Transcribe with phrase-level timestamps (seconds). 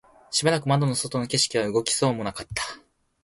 [0.31, 2.63] しばらく窓の外の景色は動きそうもなかった